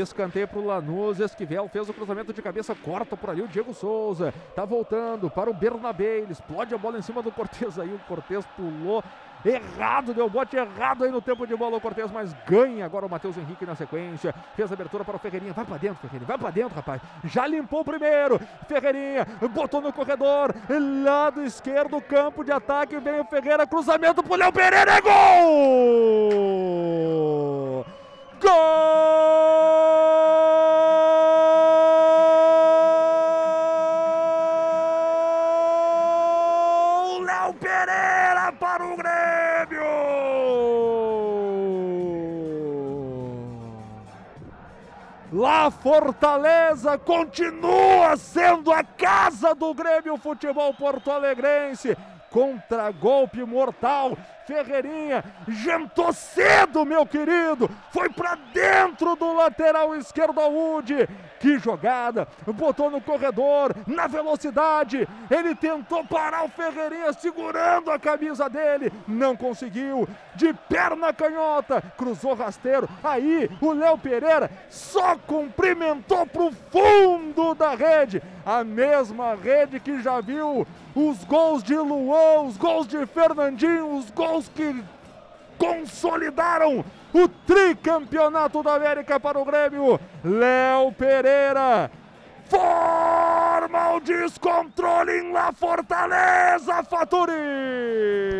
[0.00, 1.20] Escanteio para o Lanús.
[1.20, 4.32] Esquivel fez o cruzamento de cabeça, corta por ali o Diego Souza.
[4.54, 6.18] Tá voltando para o Bernabé.
[6.18, 7.92] Ele explode a bola em cima do Cortez aí.
[7.92, 9.02] O Cortez pulou
[9.44, 13.10] errado, deu bote errado aí no tempo de bola o Cortez, mas ganha agora o
[13.10, 14.34] Matheus Henrique na sequência.
[14.54, 15.52] Fez a abertura para o Ferreirinha.
[15.52, 16.26] Vai para dentro, Ferreirinha.
[16.26, 17.00] Vai para dentro, rapaz.
[17.24, 18.40] Já limpou o primeiro.
[18.66, 20.54] Ferreirinha botou no corredor.
[21.04, 22.98] Lado esquerdo, campo de ataque.
[22.98, 23.66] Vem o Ferreira.
[23.66, 24.92] Cruzamento pro Léo Pereira.
[24.92, 26.65] É gol!
[45.32, 51.96] Lá Fortaleza continua sendo a casa do Grêmio Futebol Porto Alegrense.
[52.30, 54.16] Contra-golpe mortal.
[54.46, 57.68] Ferreirinha jantou cedo, meu querido.
[57.90, 61.08] Foi para dentro do lateral esquerdo Audi.
[61.40, 62.26] Que jogada!
[62.46, 65.06] Botou no corredor, na velocidade.
[65.30, 68.92] Ele tentou parar o Ferreirinha segurando a camisa dele.
[69.06, 70.08] Não conseguiu.
[70.34, 72.88] De perna canhota, cruzou rasteiro.
[73.02, 78.22] Aí o Léo Pereira só cumprimentou pro fundo da rede.
[78.44, 84.10] A mesma rede que já viu os gols de Luan, os gols de Fernandinho, os
[84.10, 84.82] gols que
[85.58, 89.98] consolidaram o tricampeonato da América para o Grêmio.
[90.22, 91.90] Léo Pereira
[92.48, 97.32] forma o descontrole em La Fortaleza, Faturi!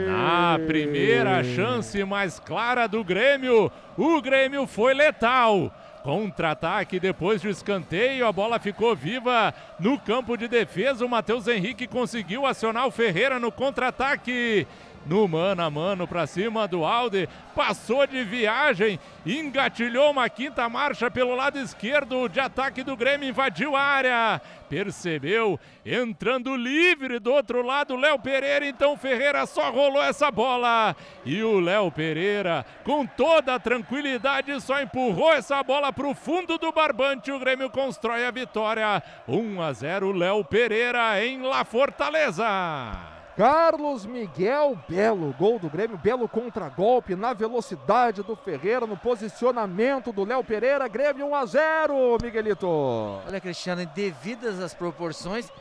[0.06, 5.72] Na primeira chance mais clara do Grêmio, o Grêmio foi letal.
[6.02, 11.04] Contra-ataque depois do escanteio, a bola ficou viva no campo de defesa.
[11.04, 14.68] O Matheus Henrique conseguiu acionar o Ferreira no contra-ataque
[15.06, 21.10] no mano a mano para cima do Alde, passou de viagem, engatilhou uma quinta marcha
[21.10, 27.62] pelo lado esquerdo de ataque do Grêmio, invadiu a área, percebeu, entrando livre do outro
[27.62, 30.94] lado, Léo Pereira, então Ferreira só rolou essa bola
[31.24, 36.58] e o Léo Pereira, com toda a tranquilidade, só empurrou essa bola para o fundo
[36.58, 43.15] do barbante, o Grêmio constrói a vitória, 1 a 0 Léo Pereira em La Fortaleza.
[43.36, 50.24] Carlos Miguel, belo gol do Grêmio, belo contragolpe na velocidade do Ferreira, no posicionamento do
[50.24, 52.66] Léo Pereira, Grêmio 1 a 0, Miguelito.
[52.66, 55.52] Olha, Cristiano, devidas as proporções,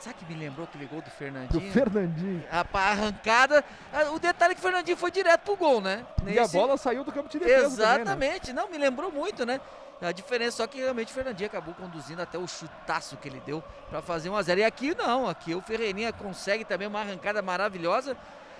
[0.00, 1.60] sabe que me lembrou aquele gol do Fernandinho?
[1.60, 2.44] Do Fernandinho.
[2.50, 6.04] A, a arrancada, a, o detalhe é que o Fernandinho foi direto pro gol, né?
[6.24, 6.36] Nesse...
[6.36, 8.52] E a bola saiu do campo de defesa Exatamente, também, né?
[8.52, 9.60] não, me lembrou muito, né?
[10.02, 13.62] A diferença só que realmente o Fernandinho acabou conduzindo até o chutaço que ele deu
[13.88, 17.40] para fazer 1 a 0 E aqui não, aqui o Ferreirinha consegue também uma arrancada
[17.40, 18.16] maravilhosa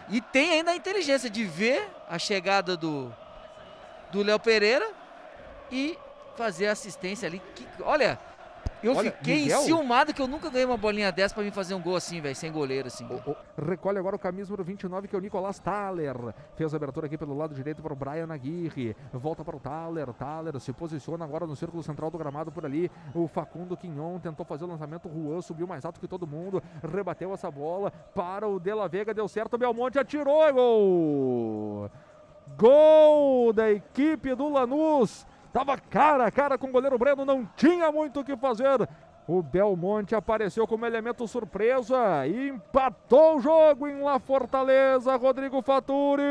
[0.09, 3.13] e tem ainda a inteligência de ver a chegada do
[4.13, 4.89] do Léo Pereira
[5.71, 5.99] e
[6.37, 7.43] fazer assistência ali.
[7.55, 8.21] Que, olha,
[8.82, 9.60] eu Olha, fiquei Miguel...
[9.60, 12.34] enciumado que eu nunca ganhei uma bolinha dessa para mim fazer um gol assim, velho,
[12.34, 13.06] sem goleiro assim.
[13.06, 16.16] O, o, recolhe agora o camisa número 29 que é o Nicolás Thaler.
[16.54, 18.97] Fez a abertura aqui pelo lado direito para o Brian Aguirre.
[19.12, 20.12] Volta para o Thaler.
[20.12, 22.91] Thaler se posiciona agora no círculo central do gramado por ali.
[23.15, 25.09] O Facundo Quinhon tentou fazer o lançamento.
[25.09, 26.62] O Juan subiu mais alto que todo mundo.
[26.82, 29.14] Rebateu essa bola para o De La Vega.
[29.14, 29.54] Deu certo.
[29.54, 30.53] O Belmonte atirou.
[30.53, 31.91] Gol!
[32.56, 35.26] Gol da equipe do Lanús.
[35.53, 38.89] Tava cara a cara com o goleiro Breno, não tinha muito o que fazer.
[39.29, 46.23] O Belmonte apareceu como elemento surpresa e empatou o jogo em La Fortaleza, Rodrigo Faturi.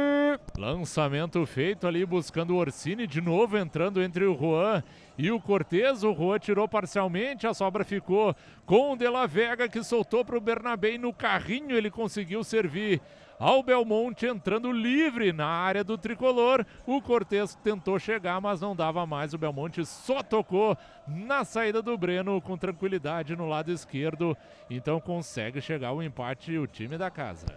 [0.57, 4.83] Lançamento feito ali buscando o Orsini, de novo entrando entre o Juan
[5.17, 6.03] e o Cortez.
[6.03, 10.37] O Juan tirou parcialmente, a sobra ficou com o De La Vega que soltou para
[10.37, 13.01] o Bernabé no carrinho ele conseguiu servir
[13.41, 16.63] ao Belmonte entrando livre na área do tricolor.
[16.85, 19.33] O Cortez tentou chegar, mas não dava mais.
[19.33, 24.37] O Belmonte só tocou na saída do Breno com tranquilidade no lado esquerdo.
[24.69, 27.47] Então consegue chegar o empate o time da casa.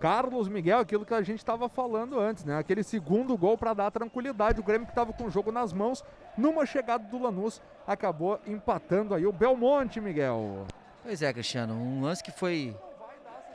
[0.00, 2.56] Carlos Miguel, aquilo que a gente estava falando antes, né?
[2.56, 4.60] Aquele segundo gol para dar tranquilidade.
[4.60, 6.02] O Grêmio que estava com o jogo nas mãos,
[6.38, 10.64] numa chegada do Lanús, acabou empatando aí o Belmonte, Miguel.
[11.02, 12.74] Pois é, Cristiano, um lance que foi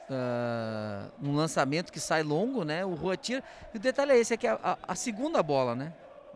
[0.10, 2.86] uh, um lançamento que sai longo, né?
[2.86, 3.44] O Rua tira.
[3.74, 5.94] E o detalhe é esse, é que a, a, a segunda bola, né?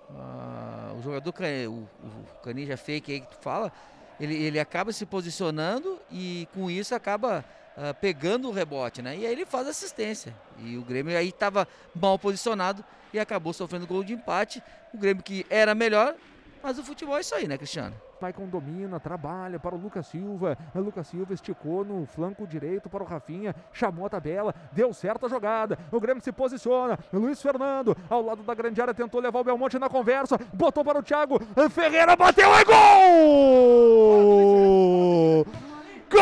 [0.09, 1.33] Uh, o jogador,
[1.69, 3.71] o, o fake aí que tu fala,
[4.19, 7.43] ele, ele acaba se posicionando e com isso acaba
[7.77, 9.17] uh, pegando o rebote, né?
[9.17, 10.33] E aí ele faz assistência.
[10.59, 12.83] E o Grêmio aí estava mal posicionado
[13.13, 14.63] e acabou sofrendo gol de empate.
[14.93, 16.15] O Grêmio que era melhor,
[16.63, 17.95] Mas o futebol é isso aí, né, Cristiano?
[18.21, 20.57] Maicon domina, trabalha para o Lucas Silva.
[20.73, 25.27] O Lucas Silva esticou no flanco direito para o Rafinha, chamou a tabela, deu certa
[25.29, 25.77] jogada.
[25.91, 26.97] O Grêmio se posiciona.
[27.11, 30.99] Luiz Fernando, ao lado da grande área, tentou levar o Belmonte na conversa, botou para
[30.99, 31.39] o Thiago.
[31.69, 32.75] Ferreira bateu, é gol!
[36.09, 36.21] Gol!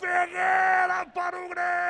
[0.00, 1.87] Ferreira para o Grêmio!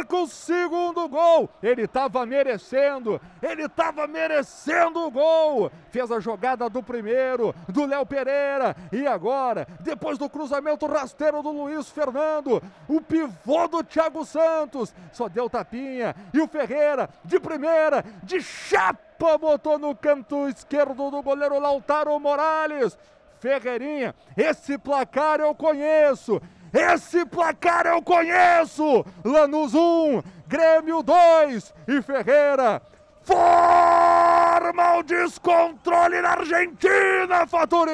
[0.00, 1.48] Marca o segundo gol.
[1.62, 5.70] Ele estava merecendo, ele estava merecendo o gol.
[5.90, 8.74] Fez a jogada do primeiro, do Léo Pereira.
[8.92, 15.28] E agora, depois do cruzamento rasteiro do Luiz Fernando, o pivô do Thiago Santos só
[15.28, 16.14] deu tapinha.
[16.32, 22.96] E o Ferreira, de primeira, de chapa, botou no canto esquerdo do goleiro Lautaro Morales.
[23.38, 26.40] Ferreirinha, esse placar eu conheço.
[26.72, 29.04] Esse placar eu conheço!
[29.24, 32.82] Lanús 1, Grêmio 2 e Ferreira
[33.30, 37.92] forma o descontrole na Argentina, Faturi!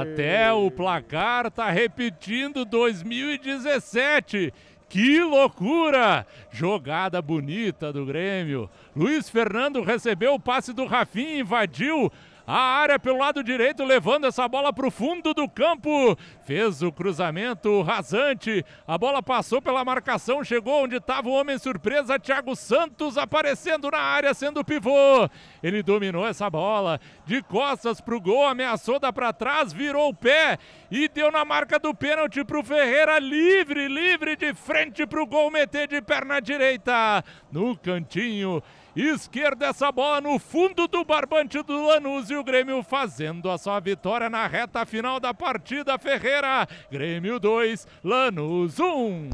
[0.00, 4.52] Até o placar tá repetindo 2017.
[4.88, 6.26] Que loucura!
[6.50, 8.68] Jogada bonita do Grêmio.
[8.94, 12.10] Luiz Fernando recebeu o passe do Rafinha, invadiu
[12.50, 16.18] a área pelo lado direito, levando essa bola para o fundo do campo.
[16.42, 18.64] Fez o cruzamento rasante.
[18.88, 24.00] A bola passou pela marcação, chegou onde estava o homem surpresa, Thiago Santos aparecendo na
[24.00, 25.28] área, sendo pivô.
[25.62, 30.14] Ele dominou essa bola de costas para o gol, ameaçou dar para trás, virou o
[30.14, 30.58] pé
[30.90, 35.26] e deu na marca do pênalti para o Ferreira, livre, livre de frente para o
[35.26, 38.60] gol, meter de perna direita no cantinho
[39.08, 43.80] esquerda essa bola no fundo do barbante do Lanús e o Grêmio fazendo a sua
[43.80, 46.66] vitória na reta final da partida Ferreira.
[46.90, 49.30] Grêmio 2, Lanús 1.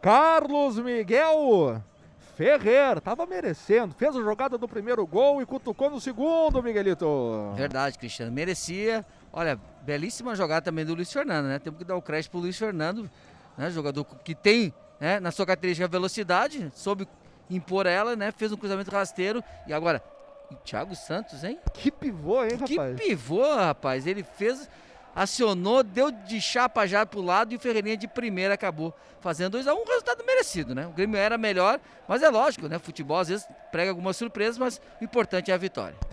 [0.00, 1.82] Carlos Miguel
[2.34, 7.52] Ferreira, tava merecendo, fez a jogada do primeiro gol e cutucou no segundo, Miguelito.
[7.54, 9.06] Verdade, Cristiano, merecia.
[9.32, 11.58] Olha, belíssima jogada também do Luiz Fernando, né?
[11.58, 13.08] Temos que dar o crédito pro Luiz Fernando,
[13.56, 13.70] né?
[13.70, 17.06] Jogador que tem né, na sua característica velocidade, soube
[17.50, 18.32] impor ela, né?
[18.32, 20.02] Fez um cruzamento rasteiro e agora
[20.64, 21.58] Thiago Santos, hein?
[21.72, 23.00] Que pivô, hein, que rapaz?
[23.00, 24.06] Que pivô, rapaz.
[24.06, 24.68] Ele fez,
[25.14, 29.66] acionou, deu de chapa já pro lado e o Ferreirinha de primeira acabou fazendo 2
[29.66, 30.86] a 1 um, resultado merecido, né?
[30.86, 32.78] O Grêmio era melhor, mas é lógico, né?
[32.78, 35.96] Futebol às vezes prega algumas surpresas, mas o importante é a vitória.